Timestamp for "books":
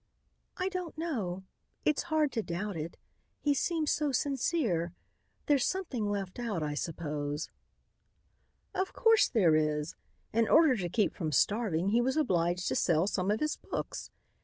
13.57-14.09